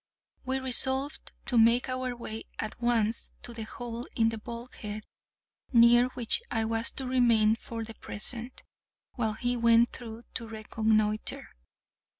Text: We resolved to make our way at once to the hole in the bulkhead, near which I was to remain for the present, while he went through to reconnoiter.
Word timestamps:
We 0.45 0.57
resolved 0.57 1.31
to 1.45 1.59
make 1.59 1.87
our 1.87 2.15
way 2.15 2.45
at 2.57 2.81
once 2.81 3.31
to 3.43 3.53
the 3.53 3.65
hole 3.65 4.07
in 4.15 4.29
the 4.29 4.39
bulkhead, 4.39 5.03
near 5.71 6.07
which 6.15 6.41
I 6.49 6.65
was 6.65 6.89
to 6.93 7.05
remain 7.05 7.55
for 7.55 7.83
the 7.83 7.93
present, 7.93 8.63
while 9.13 9.33
he 9.33 9.55
went 9.55 9.91
through 9.93 10.23
to 10.33 10.47
reconnoiter. 10.47 11.49